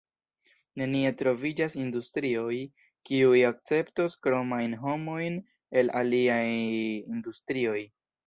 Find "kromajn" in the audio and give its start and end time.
4.27-4.73